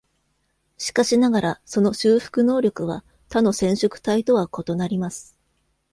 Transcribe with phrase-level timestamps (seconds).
[0.79, 5.37] しかしながら、その修復能力は他の染色体とは異なります。